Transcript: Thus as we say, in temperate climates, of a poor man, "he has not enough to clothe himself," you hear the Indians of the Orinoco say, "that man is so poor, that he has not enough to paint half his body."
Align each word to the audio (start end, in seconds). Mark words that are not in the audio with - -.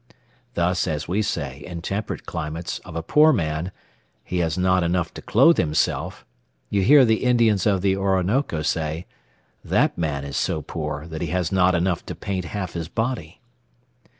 Thus 0.55 0.87
as 0.87 1.07
we 1.07 1.21
say, 1.21 1.59
in 1.59 1.83
temperate 1.83 2.25
climates, 2.25 2.79
of 2.79 2.95
a 2.95 3.03
poor 3.03 3.31
man, 3.31 3.71
"he 4.23 4.39
has 4.39 4.57
not 4.57 4.81
enough 4.81 5.13
to 5.13 5.21
clothe 5.21 5.57
himself," 5.57 6.25
you 6.71 6.81
hear 6.81 7.05
the 7.05 7.23
Indians 7.23 7.67
of 7.67 7.83
the 7.83 7.95
Orinoco 7.95 8.63
say, 8.63 9.05
"that 9.63 9.99
man 9.99 10.23
is 10.23 10.37
so 10.37 10.63
poor, 10.63 11.05
that 11.05 11.21
he 11.21 11.27
has 11.27 11.51
not 11.51 11.75
enough 11.75 12.03
to 12.07 12.15
paint 12.15 12.45
half 12.45 12.73
his 12.73 12.87
body." 12.87 13.41